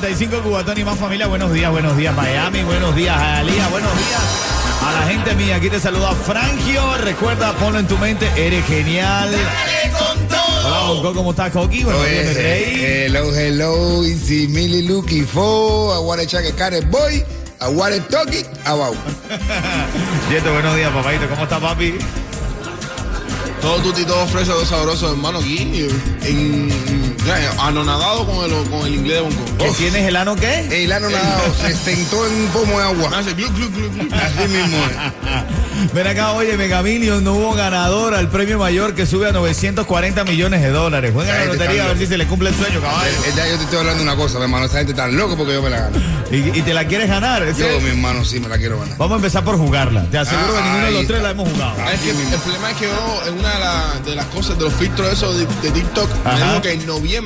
95 0.00 0.42
Cubatón 0.42 0.78
y 0.78 0.84
más 0.84 0.96
familia. 0.96 1.26
Buenos 1.26 1.52
días, 1.52 1.72
buenos 1.72 1.96
días 1.96 2.14
Miami, 2.14 2.62
buenos 2.62 2.94
días 2.94 3.18
Alía, 3.20 3.66
buenos 3.66 3.90
días 3.98 4.20
a 4.86 4.92
la 4.92 5.02
gente 5.08 5.34
mía. 5.34 5.56
Aquí 5.56 5.68
te 5.68 5.80
saluda 5.80 6.12
Frangio. 6.12 6.96
Recuerda, 6.98 7.52
ponlo 7.54 7.80
en 7.80 7.88
tu 7.88 7.98
mente, 7.98 8.30
eres 8.36 8.64
genial. 8.66 9.28
Hola, 10.64 10.80
Bonco, 10.86 11.14
¿cómo 11.14 11.30
estás, 11.32 11.50
Coqui? 11.50 11.82
Buenos 11.82 12.08
días, 12.08 12.26
mi 12.28 12.34
rey. 12.34 13.06
Hello, 13.06 13.34
hello, 13.34 14.04
easy 14.04 14.46
Millie 14.46 14.82
looking 14.82 15.26
for. 15.26 15.96
I 15.96 15.98
wanna 15.98 16.24
check 16.26 16.46
a 16.46 16.56
car 16.56 16.80
boy. 16.86 17.24
I 17.60 17.68
wanna 17.68 17.98
talk 18.08 18.32
it 18.32 18.46
about. 18.66 18.94
Yeto, 20.30 20.52
buenos 20.52 20.76
días, 20.76 20.92
papadito. 20.92 21.28
¿Cómo 21.28 21.42
estás, 21.42 21.60
papi? 21.60 21.94
Todo 23.60 23.82
tuti, 23.82 24.04
todo 24.04 24.24
fresco, 24.28 24.54
todo 24.54 24.64
sabroso, 24.64 25.10
hermano, 25.10 25.40
aquí 25.40 25.90
en, 26.22 27.07
anonadado 27.60 28.26
con 28.26 28.44
el, 28.50 28.68
con 28.70 28.86
el 28.86 28.94
inglés 28.94 29.16
de 29.16 29.20
Bonco. 29.22 29.44
¿Que 29.58 29.70
tienes 29.72 30.06
el 30.06 30.16
ano 30.16 30.36
qué? 30.36 30.84
El 30.84 30.92
ano 30.92 31.08
nadado 31.10 31.54
se 31.54 31.74
sentó 31.94 32.26
en 32.26 32.32
un 32.34 32.46
pomo 32.48 32.78
de 32.78 32.84
agua. 32.84 33.10
Me 33.10 33.16
hace 33.16 33.32
glu, 33.34 33.48
glu, 33.50 33.70
glu, 33.70 33.90
glu. 33.90 34.08
Así 34.14 34.48
mismo 34.48 34.76
es. 34.86 35.92
Ven 35.94 36.06
acá, 36.08 36.32
oye, 36.32 36.56
Mega 36.56 36.82
Millions 36.82 37.22
no 37.22 37.34
hubo 37.34 37.54
ganador 37.54 38.14
al 38.14 38.28
premio 38.28 38.58
mayor 38.58 38.94
que 38.94 39.06
sube 39.06 39.28
a 39.28 39.32
940 39.32 40.24
millones 40.24 40.60
de 40.62 40.70
dólares. 40.70 41.12
Juega 41.14 41.32
la 41.34 41.40
gente 41.42 41.56
lotería 41.56 41.84
a 41.84 41.88
ver 41.88 41.98
si 41.98 42.06
se 42.06 42.18
le 42.18 42.26
cumple 42.26 42.48
el 42.50 42.54
sueño, 42.56 42.80
caballo. 42.80 43.10
Eh, 43.10 43.32
ya 43.36 43.46
yo 43.48 43.56
te 43.58 43.64
estoy 43.64 43.78
hablando 43.78 44.02
de 44.02 44.10
una 44.10 44.16
cosa, 44.16 44.38
mi 44.38 44.44
hermano. 44.44 44.66
Esa 44.66 44.78
gente 44.78 44.92
está 44.92 45.06
loco 45.08 45.36
porque 45.36 45.52
yo 45.54 45.62
me 45.62 45.70
la 45.70 45.80
gano. 45.80 45.96
Y, 46.32 46.36
y 46.58 46.62
te 46.62 46.74
la 46.74 46.86
quieres 46.86 47.08
ganar. 47.08 47.42
ese- 47.44 47.60
Yo, 47.60 47.80
mi 47.80 47.90
hermano, 47.90 48.24
sí 48.24 48.40
me 48.40 48.48
la 48.48 48.58
quiero 48.58 48.78
ganar. 48.80 48.96
Vamos 48.98 49.12
a 49.14 49.16
empezar 49.16 49.44
por 49.44 49.56
jugarla. 49.56 50.04
Te 50.10 50.18
aseguro 50.18 50.52
que 50.52 50.58
Ah, 50.58 50.64
ninguno 50.64 50.86
de 50.86 50.92
los 50.92 51.06
tres 51.06 51.22
la 51.22 51.30
hemos 51.30 51.48
jugado. 51.48 51.72
Ah, 51.80 51.92
Es 51.92 52.00
que 52.00 52.10
el 52.10 52.16
problema 52.40 52.70
es 52.72 52.76
que 52.76 52.84
yo, 52.86 53.22
en 53.28 53.38
una 53.38 53.50
de, 53.54 53.60
la- 53.60 54.00
de 54.04 54.14
las 54.16 54.26
cosas, 54.26 54.58
de 54.58 54.64
los 54.64 54.72
filtros 54.74 55.12
esos 55.12 55.36
de, 55.38 55.46
de 55.62 55.70
TikTok, 55.70 56.10
Ajá. 56.24 56.36
me 56.38 56.44
dijo 56.50 56.62
que 56.62 56.72
en 56.72 56.86
noviembre 56.86 57.17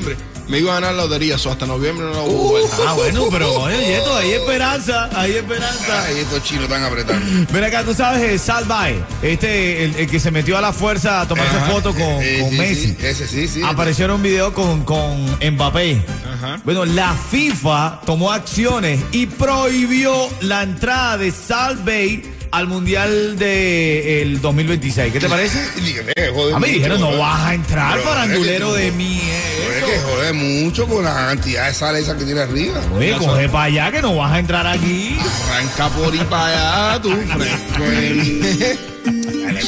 me 0.48 0.58
iba 0.58 0.72
a 0.72 0.80
ganar 0.80 0.94
la 0.94 1.04
lotería, 1.04 1.36
o 1.36 1.50
hasta 1.50 1.66
noviembre 1.66 2.04
no 2.06 2.12
la 2.12 2.22
hubo 2.22 2.48
vuelta. 2.50 2.76
Ah, 2.86 2.92
bueno, 2.94 3.26
pero 3.30 3.52
oye, 3.54 3.78
Yeto, 3.86 4.16
hay 4.16 4.32
esperanza, 4.32 5.08
hay 5.14 5.32
esperanza. 5.32 6.04
Ay, 6.04 6.18
estos 6.18 6.42
chinos 6.42 6.64
están 6.64 6.82
apretando. 6.82 7.46
Ven 7.52 7.64
acá, 7.64 7.84
tú 7.84 7.94
sabes, 7.94 8.22
eh, 8.22 8.38
Salvae, 8.38 9.02
este, 9.22 9.84
el, 9.84 9.96
el 9.96 10.10
que 10.10 10.18
se 10.20 10.30
metió 10.30 10.58
a 10.58 10.60
la 10.60 10.72
fuerza 10.72 11.20
a 11.20 11.28
tomarse 11.28 11.56
Ajá. 11.56 11.66
foto 11.70 11.92
con, 11.92 12.02
Eh, 12.02 12.38
con 12.40 12.50
sí, 12.50 12.56
Messi. 12.58 12.86
sí, 12.88 12.96
ese 13.02 13.28
sí, 13.28 13.48
sí. 13.48 13.62
Apareció 13.64 14.06
en 14.06 14.10
un 14.12 14.22
video 14.22 14.52
con, 14.52 14.84
con 14.84 15.26
Mbappé. 15.40 16.02
Ajá. 16.34 16.60
Bueno, 16.64 16.84
la 16.84 17.14
FIFA 17.30 18.00
tomó 18.04 18.32
acciones 18.32 19.00
y 19.12 19.26
prohibió 19.26 20.12
la 20.40 20.62
entrada 20.64 21.18
de 21.18 21.30
Salvae 21.30 22.22
al 22.52 22.68
Mundial 22.68 23.38
del 23.38 24.40
2026. 24.40 25.12
¿Qué 25.12 25.20
te 25.20 25.28
parece? 25.28 25.58
Dígame, 25.80 26.12
jode 26.32 26.54
A 26.54 26.58
mí 26.58 26.68
dijeron, 26.68 27.00
no 27.00 27.16
vas 27.18 27.46
a 27.46 27.54
entrar, 27.54 27.94
Pero, 27.94 28.08
farandulero 28.08 28.76
es 28.76 28.76
que 28.76 28.84
de 28.84 28.92
mí. 28.92 29.20
Es 29.22 29.84
que 29.84 29.98
jode 30.00 30.32
mucho 30.34 30.86
con 30.86 31.04
la 31.04 31.14
cantidad 31.14 31.66
de 31.66 31.74
sal 31.74 31.96
esa 31.96 32.16
que 32.16 32.24
tiene 32.24 32.42
arriba. 32.42 32.80
Oye, 32.94 33.16
coge 33.16 33.48
para 33.48 33.64
allá 33.64 33.90
que 33.90 34.02
no 34.02 34.16
vas 34.16 34.32
a 34.32 34.38
entrar 34.38 34.66
aquí. 34.66 35.18
Arranca 35.48 35.88
por 35.88 36.12
ahí 36.12 36.26
para 36.28 36.92
allá, 36.92 37.02
tú, 37.02 37.10
fresco. 37.10 37.82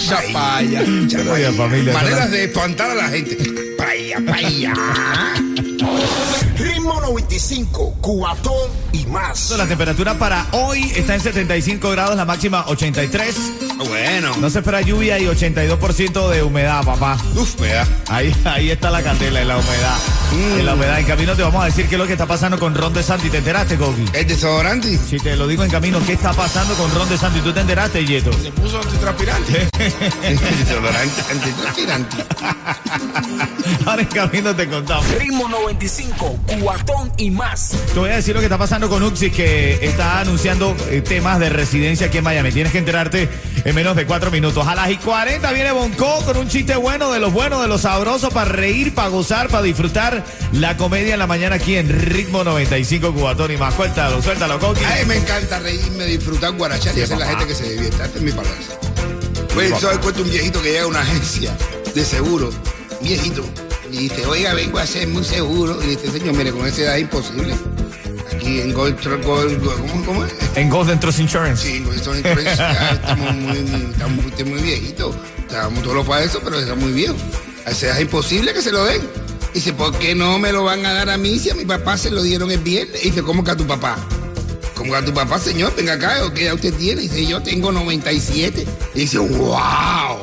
Chapaya. 0.06 0.83
Oye, 1.33 1.52
familia, 1.52 1.92
Maneras 1.94 2.30
de 2.30 2.44
espantar 2.44 2.90
a 2.90 2.94
la 2.94 3.08
gente. 3.08 3.36
Vaya, 3.78 4.18
vaya. 4.20 4.74
Ritmo 6.58 7.00
95, 7.00 7.96
cuatón 8.00 8.83
y 8.94 9.05
más. 9.06 9.50
La 9.50 9.66
temperatura 9.66 10.16
para 10.16 10.46
hoy 10.52 10.92
está 10.94 11.14
en 11.14 11.20
75 11.20 11.90
grados, 11.90 12.16
la 12.16 12.24
máxima 12.24 12.64
83. 12.68 13.36
Bueno. 13.88 14.36
No 14.40 14.48
se 14.48 14.60
espera 14.60 14.80
lluvia 14.80 15.18
y 15.18 15.24
82% 15.24 16.30
de 16.30 16.42
humedad, 16.42 16.84
papá. 16.84 17.18
Uf, 17.34 17.58
me 17.60 17.68
da. 17.68 17.86
Ahí, 18.08 18.34
ahí 18.44 18.70
está 18.70 18.90
la 18.90 19.02
candela 19.02 19.42
en 19.42 19.48
la 19.48 19.56
humedad. 19.56 19.96
En 20.58 20.66
la 20.66 20.74
humedad. 20.74 21.00
En 21.00 21.06
camino 21.06 21.34
te 21.34 21.42
vamos 21.42 21.62
a 21.62 21.66
decir 21.66 21.88
qué 21.88 21.96
es 21.96 21.98
lo 21.98 22.06
que 22.06 22.12
está 22.12 22.27
pasando 22.27 22.58
con 22.58 22.74
Ron 22.74 22.94
de 22.94 23.02
Santi. 23.02 23.30
¿Te 23.30 23.38
enteraste, 23.38 23.77
Coqui? 23.77 24.05
¿Es 24.12 24.28
desodorante? 24.28 24.96
Si 24.96 25.18
te 25.18 25.34
lo 25.36 25.48
digo 25.48 25.64
en 25.64 25.70
camino, 25.70 26.00
¿qué 26.06 26.12
está 26.12 26.32
pasando 26.32 26.74
con 26.74 26.92
Ron 26.94 27.08
de 27.08 27.18
Santi? 27.18 27.40
¿Tú 27.40 27.52
te 27.52 27.61
enteraste, 27.61 28.05
Yeto? 28.05 28.32
Se 28.32 28.52
puso 28.52 28.80
antitranspirante. 28.80 29.68
desodorante 30.58 31.22
antitranspirante. 31.30 32.16
Ahora 33.86 34.02
en 34.02 34.08
camino 34.08 34.55
te 34.55 34.68
contamos. 34.68 35.06
Ritmo 35.18 35.48
95, 35.48 36.38
cuatón 36.61 37.12
y 37.16 37.30
más. 37.30 37.74
Te 37.92 37.98
voy 37.98 38.11
a 38.11 38.16
decir 38.16 38.34
lo 38.34 38.40
que 38.40 38.46
está 38.46 38.58
pasando 38.58 38.83
con 38.89 39.02
Uxis, 39.02 39.33
que 39.33 39.78
está 39.84 40.20
anunciando 40.20 40.77
eh, 40.90 41.00
temas 41.00 41.39
de 41.39 41.48
residencia 41.48 42.06
aquí 42.08 42.18
en 42.18 42.24
Miami. 42.24 42.52
Tienes 42.52 42.72
que 42.72 42.78
enterarte 42.78 43.28
en 43.64 43.74
menos 43.74 43.96
de 43.96 44.06
cuatro 44.06 44.30
minutos. 44.30 44.67
A 44.67 44.74
las 44.74 44.90
y 44.90 44.96
40 44.96 45.52
viene 45.52 45.72
Bonco 45.72 46.24
con 46.24 46.36
un 46.36 46.48
chiste 46.48 46.77
bueno, 46.77 47.11
de 47.12 47.20
los 47.20 47.33
buenos, 47.33 47.62
de 47.62 47.68
los 47.68 47.83
sabrosos, 47.83 48.33
para 48.33 48.50
reír, 48.50 48.94
para 48.94 49.08
gozar, 49.08 49.48
para 49.48 49.62
disfrutar 49.62 50.24
la 50.52 50.77
comedia 50.77 51.14
en 51.14 51.18
la 51.18 51.27
mañana 51.27 51.56
aquí 51.56 51.77
en 51.77 51.89
Ritmo 51.89 52.44
95 52.44 53.12
Cubatón 53.12 53.52
y 53.52 53.56
más. 53.56 53.74
Cuéntalo, 53.74 54.23
suéltalo, 54.23 54.58
Coqui. 54.58 54.84
Ay, 54.84 55.05
me 55.06 55.17
encanta 55.17 55.58
reírme, 55.61 56.06
disfrutar, 56.06 56.52
guarachar 56.52 56.96
y 56.96 57.02
hacer 57.02 57.18
la 57.18 57.27
gente 57.27 57.46
que 57.46 57.55
se 57.55 57.70
divierta. 57.70 58.05
Esta 58.05 58.18
es 58.18 58.24
mi 58.24 58.33
palabra. 58.33 58.58
Pues 59.55 59.73
eso 59.73 59.89
cuenta 60.00 60.20
un 60.20 60.30
viejito 60.30 60.61
que 60.61 60.73
llega 60.73 60.84
a 60.84 60.89
una 60.89 61.00
agencia 61.00 61.56
de 61.94 62.05
seguro, 62.05 62.50
viejito, 63.00 63.44
y 63.94 64.08
dice, 64.08 64.27
oiga, 64.27 64.55
vengo 64.55 64.78
a 64.78 64.82
hacer 64.82 65.08
muy 65.08 65.24
seguro. 65.24 65.78
Y 65.82 65.86
dice, 65.88 66.10
señor, 66.10 66.34
mire, 66.34 66.52
con 66.52 66.66
esa 66.66 66.82
edad 66.82 66.96
es 66.96 67.02
imposible. 67.02 67.55
Aquí 68.32 68.60
en 68.60 68.72
Gold, 68.72 68.98
Gold- 69.00 69.60
Gold- 69.62 69.90
¿cómo, 69.90 70.05
cómo 70.06 70.24
es? 70.24 70.32
En 70.56 70.68
Golden 70.70 70.98
Trust 71.00 71.20
Insurance. 71.20 71.62
Sí, 71.66 71.77
en 71.77 71.86
Insurance, 71.86 72.28
estamos 72.92 73.34
muy, 73.36 73.58
estamos 73.92 74.24
usted 74.27 74.46
muy 74.46 74.60
viejito. 74.62 75.14
Estamos 75.38 75.82
todos 75.82 76.06
para 76.06 76.24
eso, 76.24 76.40
pero 76.42 76.58
está 76.58 76.74
muy 76.74 76.92
viejo. 76.92 77.14
A 77.66 77.70
esa 77.70 77.86
edad 77.86 77.96
es 77.96 78.02
imposible 78.02 78.52
que 78.52 78.62
se 78.62 78.72
lo 78.72 78.84
den. 78.84 79.02
Dice, 79.55 79.72
¿por 79.72 79.96
qué 79.98 80.14
no 80.16 80.38
me 80.40 80.50
lo 80.52 80.64
van 80.64 80.84
a 80.84 80.92
dar 80.92 81.11
a 81.11 81.16
mí 81.16 81.38
si 81.38 81.50
a 81.50 81.55
mi 81.55 81.64
papá 81.64 81.96
se 81.96 82.11
lo 82.11 82.22
dieron 82.22 82.50
el 82.50 82.58
viernes? 82.58 83.05
Y 83.05 83.11
dice, 83.11 83.22
¿cómo 83.22 83.44
que 83.44 83.52
a 83.52 83.56
tu 83.56 83.66
papá? 83.66 83.96
¿Cómo 84.74 84.90
que 84.90 84.98
a 84.98 85.05
tu 85.05 85.14
papá, 85.14 85.38
señor? 85.38 85.72
Venga 85.76 85.92
acá, 85.92 86.24
¿o 86.24 86.34
¿qué 86.34 86.46
edad 86.46 86.55
usted 86.55 86.74
tiene? 86.74 87.02
Dice, 87.02 87.24
yo 87.24 87.40
tengo 87.40 87.70
97. 87.70 88.66
Y 88.96 88.98
dice, 88.98 89.18
wow. 89.18 90.18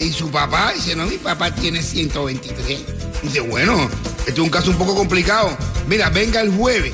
Y 0.00 0.10
su 0.12 0.28
papá 0.30 0.72
dice, 0.74 0.96
no, 0.96 1.06
mi 1.06 1.16
papá 1.16 1.54
tiene 1.54 1.80
123. 1.82 2.80
Dice, 3.26 3.40
bueno, 3.40 3.90
este 4.20 4.30
es 4.30 4.38
un 4.38 4.50
caso 4.50 4.70
un 4.70 4.78
poco 4.78 4.94
complicado. 4.94 5.58
Mira, 5.88 6.10
venga 6.10 6.40
el 6.40 6.52
jueves, 6.52 6.92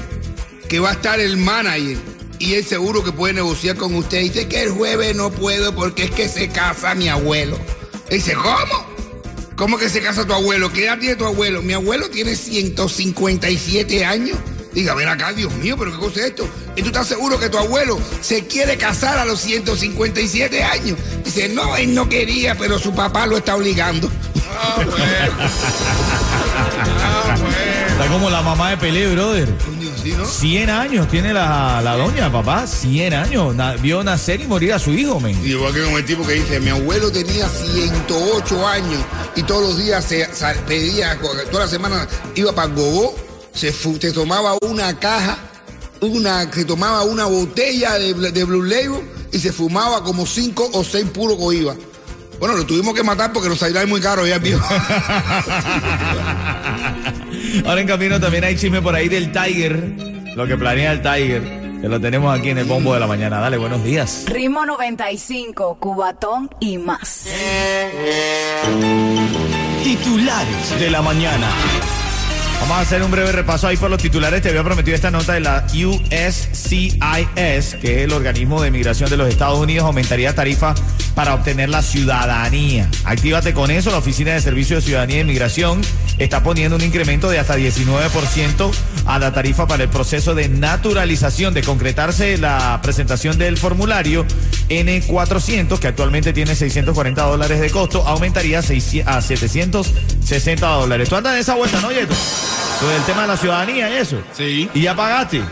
que 0.67 0.81
va 0.81 0.89
a 0.89 0.93
estar 0.95 1.21
el 1.21 1.37
manager. 1.37 1.99
Y 2.39 2.55
él 2.55 2.65
seguro 2.65 3.05
que 3.05 3.13
puede 3.13 3.35
negociar 3.35 3.77
con 3.77 3.95
usted. 3.95 4.21
Dice 4.23 4.49
que 4.49 4.63
el 4.63 4.71
jueves 4.71 5.15
no 5.15 5.31
puedo 5.31 5.75
porque 5.75 6.05
es 6.05 6.11
que 6.11 6.31
se 6.31 6.49
casa 6.49 6.95
mi 6.95 7.11
abuelo. 7.11 7.59
Dice, 8.09 8.33
¿cómo? 8.33 8.87
¿Cómo 9.57 9.77
que 9.77 9.91
se 9.91 10.01
casa 10.01 10.27
tu 10.27 10.33
abuelo? 10.33 10.73
¿Qué 10.73 10.87
edad 10.87 10.99
tiene 10.99 11.17
tu 11.17 11.27
abuelo? 11.27 11.61
Mi 11.61 11.75
abuelo 11.75 12.09
tiene 12.09 12.35
157 12.35 14.03
años. 14.07 14.39
Diga, 14.73 14.95
ven 14.95 15.09
acá, 15.09 15.35
Dios 15.35 15.53
mío, 15.57 15.77
pero 15.79 15.93
¿qué 15.93 15.99
cosa 15.99 16.21
es 16.21 16.27
esto? 16.29 16.49
¿Y 16.77 16.81
tú 16.81 16.89
estás 16.89 17.07
seguro 17.07 17.39
que 17.39 17.51
tu 17.51 17.59
abuelo 17.59 18.01
se 18.23 18.47
quiere 18.47 18.79
casar 18.79 19.19
a 19.19 19.27
los 19.27 19.39
157 19.41 20.65
años? 20.65 20.99
Dice, 21.23 21.51
no, 21.51 21.77
él 21.77 21.95
no 21.95 22.09
quería, 22.09 22.57
pero 22.57 22.79
su 22.79 22.95
papá 22.95 23.27
lo 23.27 23.37
está 23.37 23.55
obligando. 23.55 24.11
Está 27.91 28.07
como 28.09 28.31
la 28.31 28.43
mamá 28.43 28.71
de 28.71 28.77
Pelé, 28.79 29.13
brother. 29.15 29.49
Coño, 29.59 29.91
sí, 30.03 30.13
¿no? 30.17 30.25
100 30.27 30.71
años 30.71 31.09
tiene 31.09 31.33
la, 31.33 31.81
la 31.83 31.97
doña, 31.97 32.31
papá. 32.33 32.67
100 32.67 33.15
años. 33.15 33.55
Vio 33.81 34.03
nacer 34.03 34.41
y 34.41 34.47
morir 34.47 34.73
a 34.73 34.79
su 34.79 34.91
hijo, 34.93 35.21
men. 35.21 35.39
Y 35.45 35.51
igual 35.51 35.73
que 35.75 35.83
como 35.83 35.99
el 35.99 36.05
tipo 36.05 36.27
que 36.27 36.35
dice, 36.35 36.61
mi 36.61 36.71
abuelo 36.71 37.11
tenía 37.13 37.49
108 37.49 38.67
años 38.69 39.01
y 39.37 39.43
todos 39.43 39.63
los 39.63 39.79
días 39.79 40.05
se, 40.05 40.33
sa- 40.35 40.55
pedía, 40.67 41.19
toda 41.51 41.65
la 41.65 41.71
semana 41.71 42.09
iba 42.35 42.53
para 42.53 42.69
Gogó, 42.73 43.15
se, 43.55 43.73
se 43.73 44.13
tomaba 44.13 44.57
una 44.63 44.99
caja, 44.99 45.39
una, 46.01 46.51
se 46.53 46.65
tomaba 46.65 47.03
una 47.05 47.27
botella 47.27 47.95
de, 47.99 48.15
de 48.33 48.45
Blue 48.45 48.63
Label 48.65 49.03
y 49.33 49.39
se 49.39 49.53
fumaba 49.53 50.03
como 50.03 50.27
cinco 50.27 50.69
o 50.73 50.83
seis 50.85 51.07
puros 51.13 51.37
coiba. 51.39 51.75
Bueno, 52.43 52.57
lo 52.57 52.67
tuvimos 52.67 52.93
que 52.93 53.05
matar 53.05 53.33
porque 53.33 53.49
nos 53.49 53.61
salía 53.61 53.87
muy 53.87 54.01
caro 54.01 54.27
ya, 54.27 54.39
viejo. 54.39 54.67
Ahora 57.65 57.81
en 57.81 57.87
camino 57.87 58.19
también 58.19 58.43
hay 58.43 58.57
chisme 58.57 58.83
por 58.83 58.97
ahí 58.97 59.09
del 59.09 59.31
Tiger. 59.31 59.95
Lo 60.35 60.45
que 60.49 60.57
planea 60.57 60.91
el 60.91 61.03
Tiger. 61.03 61.41
Que 61.81 61.89
lo 61.89 62.01
tenemos 62.01 62.37
aquí 62.37 62.49
en 62.51 62.59
el 62.59 62.65
bombo 62.65 62.95
de 62.95 62.99
la 62.99 63.07
mañana. 63.07 63.39
Dale, 63.39 63.59
buenos 63.59 63.85
días. 63.85 64.25
Ritmo 64.27 64.67
95, 64.67 65.77
Cubatón 65.79 66.51
y 66.59 66.79
más. 66.79 67.29
Titulares 69.85 70.81
de 70.81 70.91
la 70.91 71.01
mañana. 71.01 71.47
Vamos 72.63 72.77
a 72.77 72.81
hacer 72.83 73.03
un 73.03 73.11
breve 73.11 73.33
repaso 73.33 73.67
ahí 73.67 73.77
por 73.77 73.91
los 73.91 74.01
titulares. 74.01 74.41
Te 74.41 74.51
había 74.51 74.63
prometido 74.63 74.95
esta 74.95 75.11
nota 75.11 75.33
de 75.33 75.41
la 75.41 75.67
USCIS, 75.67 77.75
que 77.81 77.97
es 77.97 78.05
el 78.05 78.13
organismo 78.13 78.63
de 78.63 78.71
migración 78.71 79.11
de 79.11 79.17
los 79.17 79.29
Estados 79.29 79.59
Unidos, 79.59 79.85
aumentaría 79.85 80.33
tarifa 80.33 80.73
para 81.17 81.35
obtener 81.35 81.71
la 81.71 81.83
ciudadanía. 81.83 82.89
Actívate 83.05 83.53
con 83.53 83.73
eso. 83.73 83.91
La 83.91 83.99
Oficina 83.99 84.35
de 84.35 84.41
Servicio 84.41 84.77
de 84.77 84.83
Ciudadanía 84.83 85.17
e 85.17 85.21
Inmigración 85.23 85.81
está 86.19 86.45
poniendo 86.45 86.77
un 86.77 86.83
incremento 86.83 87.29
de 87.31 87.41
hasta 87.41 87.57
19% 87.57 88.71
a 89.07 89.19
la 89.19 89.33
tarifa 89.33 89.67
para 89.67 89.83
el 89.83 89.89
proceso 89.89 90.37
de 90.37 90.49
naturalización, 90.49 91.55
de 91.55 91.65
concretarse 91.65 92.39
la 92.39 92.79
presentación 92.81 93.39
del 93.39 93.59
formulario 93.59 94.25
N400, 94.81 95.79
que 95.79 95.89
actualmente 95.89 96.33
tiene 96.33 96.55
640 96.55 97.23
dólares 97.23 97.61
de 97.61 97.71
costo, 97.71 98.07
aumentaría 98.07 98.61
a 98.61 98.63
760 98.63 100.67
dólares. 100.67 101.09
Tú 101.09 101.17
andas 101.17 101.35
en 101.35 101.41
esa 101.41 101.55
vuelta, 101.55 101.81
¿no, 101.81 101.91
Yeto? 101.93 102.15
Lo 102.81 102.89
del 102.89 103.03
tema 103.03 103.23
de 103.23 103.29
la 103.29 103.37
ciudadanía 103.37 103.91
y 103.91 103.95
eso. 103.99 104.19
Sí. 104.37 104.69
¿Y 104.75 104.83
ya 104.83 104.95
pagaste? 104.97 105.43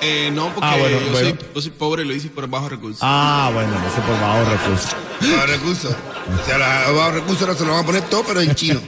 Eh, 0.00 0.30
no, 0.32 0.46
porque 0.54 0.60
Ah, 0.62 0.76
bueno, 0.78 1.00
yo, 1.00 1.10
bueno. 1.10 1.30
Soy, 1.30 1.38
yo 1.54 1.60
soy 1.60 1.70
pobre 1.72 2.02
y 2.02 2.04
lo 2.06 2.14
hice 2.14 2.28
por 2.28 2.46
bajo 2.48 2.68
recursos. 2.68 3.00
Ah, 3.02 3.50
bueno, 3.52 3.72
no 3.72 3.94
sé 3.94 4.00
por 4.00 4.20
bajo 4.20 4.50
recursos. 4.50 4.90
Los 5.20 5.50
recursos. 5.50 5.92
O 5.92 6.46
sea, 6.46 6.58
los 6.86 6.96
bajos 6.96 7.14
recursos 7.14 7.42
ahora 7.42 7.58
se 7.58 7.64
lo 7.64 7.72
van 7.72 7.82
a 7.82 7.86
poner 7.86 8.02
todo, 8.02 8.22
pero 8.26 8.40
en 8.40 8.54
chino. 8.54 8.80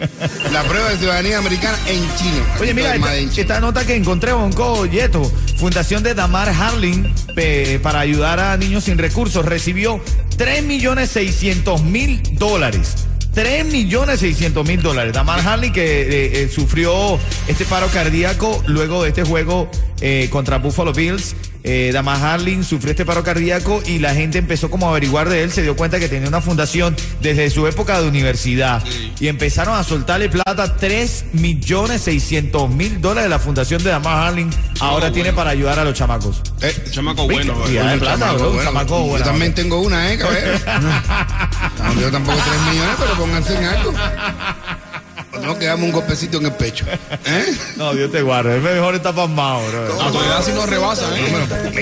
La 0.53 0.63
prueba 0.63 0.91
de 0.91 0.99
ciudadanía 0.99 1.39
americana 1.39 1.77
en 1.87 2.01
chino. 2.17 2.45
Oye, 2.61 2.75
mira, 2.75 2.95
esta, 2.95 3.17
esta 3.17 3.61
nota 3.61 3.85
que 3.87 3.97
encontré, 3.97 4.33
Bonco 4.33 4.87
Yeto, 4.87 5.31
Fundación 5.61 6.03
de 6.03 6.15
Damar 6.15 6.49
Harling, 6.49 7.13
pe- 7.35 7.79
para 7.83 8.01
ayudar 8.01 8.41
a 8.41 8.57
niños 8.57 8.85
sin 8.85 8.97
recursos, 8.97 9.45
recibió 9.45 10.01
3 10.39 10.65
millones 10.65 11.11
600 11.11 11.83
mil 11.83 12.23
dólares. 12.39 13.07
3 13.35 13.67
millones 13.67 14.21
600 14.21 14.67
mil 14.67 14.81
dólares. 14.83 15.13
Damar 15.13 15.47
Harling 15.47 15.71
que 15.73 15.83
eh, 16.03 16.43
eh, 16.45 16.49
sufrió 16.53 17.19
este 17.47 17.67
paro 17.67 17.89
cardíaco 17.89 18.63
luego 18.67 19.03
de 19.03 19.11
este 19.11 19.23
juego 19.23 19.71
eh, 20.01 20.29
contra 20.31 20.57
Buffalo 20.57 20.95
Bills. 20.95 21.37
Eh, 21.63 21.91
Damar 21.93 22.23
Harling 22.25 22.65
sufrió 22.65 22.91
este 22.93 23.05
paro 23.05 23.23
cardíaco 23.23 23.83
y 23.87 23.99
la 23.99 24.15
gente 24.15 24.39
empezó 24.39 24.71
como 24.71 24.87
a 24.87 24.91
averiguar 24.91 25.29
de 25.29 25.43
él, 25.43 25.53
se 25.53 25.63
dio 25.63 25.77
cuenta 25.77 25.99
que 25.99 26.09
tenía 26.09 26.29
una 26.29 26.41
fundación 26.41 26.97
desde 27.21 27.51
su 27.51 27.67
época 27.67 28.01
de 28.01 28.09
universidad 28.09 28.83
y 29.19 29.29
empezaron 29.29 29.77
a 29.77 29.85
soltarle 29.85 30.29
plata 30.29 30.77
3 30.77 31.27
millones 31.35 32.03
600 32.03 32.71
mil 32.71 33.01
dólares 33.01 33.25
de 33.25 33.29
la 33.31 33.39
fundación 33.39 33.83
de 33.85 33.91
Damar 33.91 34.29
Harling 34.29 34.51
ahora 34.81 35.01
bueno. 35.01 35.15
tiene 35.15 35.33
para 35.33 35.51
ayudar 35.51 35.79
a 35.79 35.85
los 35.85 35.95
chamacos. 35.95 36.41
Eh, 36.63 36.75
Chamaco 36.91 37.25
bueno, 37.25 37.55
Sí, 37.67 37.75
plata, 37.75 38.17
chamaco, 38.17 38.39
bro, 38.39 38.51
bueno, 38.53 38.65
chamaco 38.65 38.99
yo 38.99 39.07
buena 39.07 39.25
también 39.25 39.55
tengo 39.55 39.81
una, 39.81 40.13
¿eh, 40.13 40.19
cabrón? 40.19 40.41
No, 41.79 42.01
yo 42.01 42.11
tampoco 42.11 42.39
3 42.39 42.73
millones, 42.73 42.97
pero 42.99 43.15
pónganse 43.15 43.57
en 43.57 43.65
algo. 43.65 43.93
No, 45.43 45.59
que 45.59 45.73
un 45.73 45.93
golpecito 45.93 46.39
en 46.39 46.47
el 46.47 46.53
pecho. 46.53 46.85
¿Eh? 47.27 47.55
No, 47.77 47.93
Dios 47.95 48.11
te 48.13 48.23
guarde, 48.23 48.57
es 48.57 48.63
mejor 48.63 48.95
estar 48.95 49.15
pasmado, 49.15 49.61
bro. 49.69 50.03
A 50.03 50.11
tu 50.13 50.21
edad 50.21 50.43
si 50.45 50.53
no 50.53 50.67
rebasa, 50.67 51.07
¿eh? 51.19 51.47
A 51.53 51.73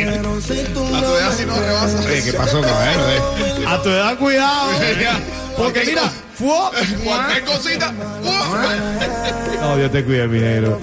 tu 0.71 0.87
edad 0.87 1.33
si 1.37 1.45
no 1.45 1.57
rebasa. 1.59 2.01
Oye, 2.01 2.23
¿qué 2.25 2.33
pasó, 2.33 2.61
caballero? 2.61 3.11
eh? 3.11 3.65
A 3.67 3.83
tu 3.83 3.89
edad, 3.89 4.19
cuidado. 4.19 4.71
Porque 5.57 5.83
mira, 5.85 6.03
fue. 6.35 6.49
Cualquier 7.05 7.45
cosita. 7.45 7.93
¡uh! 8.23 9.61
No, 9.61 9.77
Dios 9.77 9.91
te 9.91 10.05
cuide, 10.05 10.29
mi 10.29 10.39
negro. 10.39 10.81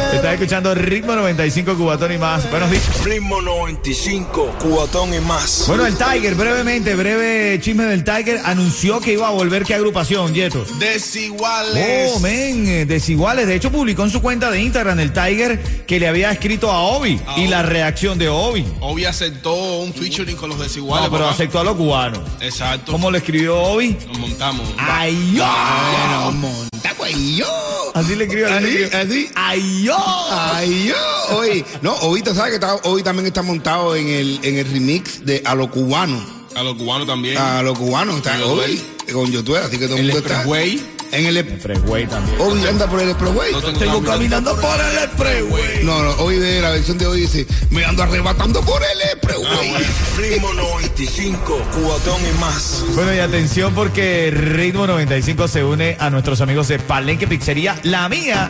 Estás 0.00 0.34
escuchando 0.34 0.74
Ritmo 0.74 1.14
95 1.14 1.74
Cubatón 1.76 2.12
y 2.12 2.18
más. 2.18 2.48
Buenos 2.50 2.70
días. 2.70 3.04
Ritmo 3.04 3.40
95, 3.42 4.56
cuatón 4.60 5.12
y 5.14 5.20
más. 5.20 5.64
Bueno, 5.66 5.84
el 5.86 5.96
Tiger, 5.96 6.34
brevemente, 6.34 6.94
breve 6.94 7.58
chisme 7.60 7.84
del 7.84 8.02
Tiger, 8.04 8.40
anunció 8.44 9.00
que 9.00 9.12
iba 9.12 9.28
a 9.28 9.30
volver 9.30 9.64
qué 9.64 9.74
agrupación, 9.74 10.32
Yeto. 10.32 10.64
Desiguales. 10.78 12.12
Oh, 12.14 12.20
men, 12.20 12.86
desiguales. 12.86 13.46
De 13.46 13.54
hecho, 13.54 13.70
publicó 13.70 14.04
en 14.04 14.10
su 14.10 14.22
cuenta 14.22 14.50
de 14.50 14.62
Instagram 14.62 14.98
el 15.00 15.12
Tiger 15.12 15.60
que 15.86 16.00
le 16.00 16.08
había 16.08 16.30
escrito 16.30 16.70
a 16.70 16.80
Obi 16.82 17.20
A 17.26 17.32
y 17.38 17.42
Obi. 17.42 17.48
la 17.48 17.62
reacción 17.62 18.18
de 18.18 18.28
Obi. 18.28 18.64
Obi 18.80 19.04
aceptó 19.04 19.54
un 19.80 19.92
featuring 19.92 20.36
con 20.36 20.48
los 20.50 20.58
desiguales. 20.58 21.06
No, 21.06 21.10
pero 21.12 21.24
papá. 21.24 21.34
aceptó 21.34 21.60
a 21.60 21.64
los 21.64 21.76
cubanos. 21.76 22.20
Exacto. 22.40 22.92
¿Cómo 22.92 23.10
le 23.10 23.18
escribió 23.18 23.58
Obi? 23.60 23.96
Nos 24.08 24.18
montamos. 24.18 24.66
¡Ay, 24.78 25.34
yo! 25.36 25.44
Bueno, 25.44 26.32
monta, 26.32 26.92
güey, 26.96 27.36
yo. 27.36 27.46
Así 27.94 28.16
le 28.16 28.24
escribió. 28.24 28.48
así 28.52 28.66
le 28.66 28.84
Así. 28.86 29.30
¡Ay, 29.34 29.82
yo! 29.84 29.96
Ay, 30.30 30.88
yo. 30.88 31.36
Oye, 31.36 31.64
no, 31.82 31.92
ahorita 31.92 32.34
sabes 32.34 32.50
que 32.50 32.56
está, 32.56 32.76
hoy 32.84 33.02
también 33.02 33.26
está 33.26 33.42
montado 33.42 33.94
en 33.94 34.08
el, 34.08 34.40
en 34.42 34.58
el 34.58 34.70
remix 34.70 35.24
de 35.24 35.42
A 35.44 35.54
lo 35.54 35.70
cubano. 35.70 36.42
A 36.54 36.62
los 36.62 36.76
cubanos 36.76 37.06
también. 37.06 37.38
A 37.38 37.62
lo 37.62 37.74
cubano 37.74 38.16
está 38.16 38.44
hoy 38.44 38.80
con 39.12 39.30
Yotuel, 39.30 39.64
así 39.64 39.78
que 39.78 39.86
todo 39.86 39.96
el 39.96 40.10
el 40.10 40.12
mundo 40.14 40.28
está. 40.28 40.44
En 41.12 41.26
el 41.26 41.44
Freeway 41.60 42.06
también. 42.06 42.40
Hoy 42.40 42.66
anda 42.66 42.86
por 42.86 42.98
el 43.02 43.10
expressway. 43.10 43.52
No 43.52 43.72
tengo 43.74 44.02
caminando 44.02 44.56
por 44.58 44.80
el 44.80 44.96
expressway. 44.96 45.84
No, 45.84 46.02
no, 46.02 46.10
hoy 46.12 46.36
de 46.38 46.62
la 46.62 46.70
versión 46.70 46.96
de 46.96 47.06
hoy 47.06 47.20
dice, 47.20 47.46
me 47.68 47.84
ando 47.84 48.02
arrebatando 48.02 48.62
por 48.62 48.82
el 48.82 49.00
expressway. 49.02 49.74
Ritmo 50.16 50.54
95, 50.54 51.60
cuatón 51.82 52.18
y 52.22 52.40
más. 52.40 52.82
Bueno, 52.94 53.14
y 53.14 53.18
atención 53.18 53.74
porque 53.74 54.30
Ritmo 54.30 54.86
95 54.86 55.48
se 55.48 55.62
une 55.62 55.98
a 56.00 56.08
nuestros 56.08 56.40
amigos 56.40 56.68
de 56.68 56.78
Palenque 56.78 57.26
Pizzería, 57.26 57.78
la 57.82 58.08
mía. 58.08 58.48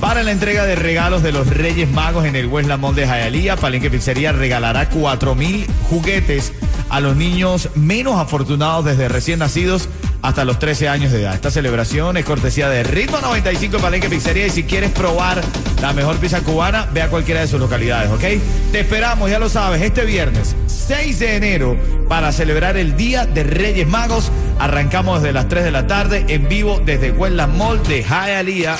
Para 0.00 0.22
la 0.22 0.30
entrega 0.30 0.64
de 0.64 0.76
regalos 0.76 1.24
de 1.24 1.32
los 1.32 1.48
Reyes 1.48 1.90
Magos 1.90 2.24
en 2.24 2.36
el 2.36 2.46
Westland 2.46 2.80
Mall 2.80 2.94
de 2.94 3.04
Hialeah, 3.04 3.56
Palenque 3.56 3.90
Pizzería 3.90 4.30
regalará 4.30 4.88
4 4.88 5.34
mil 5.34 5.66
juguetes 5.90 6.52
a 6.90 7.00
los 7.00 7.16
niños 7.16 7.70
menos 7.74 8.18
afortunados 8.18 8.84
desde 8.84 9.08
recién 9.08 9.38
nacidos 9.38 9.88
hasta 10.22 10.44
los 10.44 10.58
13 10.58 10.88
años 10.88 11.12
de 11.12 11.22
edad. 11.22 11.34
Esta 11.34 11.50
celebración 11.50 12.16
es 12.16 12.24
cortesía 12.24 12.68
de 12.68 12.82
Ritmo 12.82 13.20
95 13.20 13.78
Palenque 13.78 14.08
Pizzería 14.08 14.46
y 14.46 14.50
si 14.50 14.64
quieres 14.64 14.90
probar 14.90 15.40
la 15.80 15.92
mejor 15.92 16.16
pizza 16.16 16.42
cubana, 16.42 16.86
ve 16.92 17.02
a 17.02 17.08
cualquiera 17.08 17.40
de 17.40 17.46
sus 17.46 17.58
localidades, 17.58 18.10
¿ok? 18.10 18.42
Te 18.72 18.80
esperamos, 18.80 19.30
ya 19.30 19.38
lo 19.38 19.48
sabes, 19.48 19.80
este 19.80 20.04
viernes 20.04 20.54
6 20.66 21.18
de 21.20 21.36
enero 21.36 21.76
para 22.08 22.32
celebrar 22.32 22.76
el 22.76 22.96
Día 22.96 23.24
de 23.24 23.44
Reyes 23.44 23.86
Magos. 23.86 24.30
Arrancamos 24.58 25.22
desde 25.22 25.32
las 25.32 25.48
3 25.48 25.64
de 25.64 25.70
la 25.70 25.86
tarde 25.86 26.24
en 26.28 26.48
vivo 26.48 26.82
desde 26.84 27.12
Westland 27.12 27.56
Mall 27.56 27.82
de 27.84 28.02
Hialeah. 28.02 28.76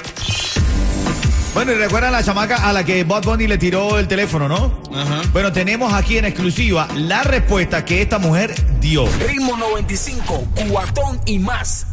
Bueno, 1.52 1.72
y 1.72 1.74
recuerdan 1.74 2.12
la 2.12 2.22
chamaca 2.22 2.68
a 2.68 2.72
la 2.72 2.84
que 2.84 3.02
Bud 3.02 3.24
Bunny 3.24 3.48
le 3.48 3.58
tiró 3.58 3.98
el 3.98 4.06
teléfono, 4.06 4.48
¿no? 4.48 4.72
Ajá. 4.94 5.22
Bueno, 5.32 5.52
tenemos 5.52 5.92
aquí 5.92 6.16
en 6.16 6.24
exclusiva 6.24 6.86
la 6.94 7.24
respuesta 7.24 7.84
que 7.84 8.02
esta 8.02 8.18
mujer 8.18 8.54
dio. 8.80 9.06
Ritmo 9.26 9.56
95, 9.56 10.46
cuatón 10.68 11.20
y 11.26 11.40
más. 11.40 11.86